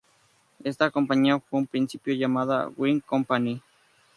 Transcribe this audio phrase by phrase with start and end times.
[0.63, 3.61] Esta compañía fue en principio llamada Wright Company.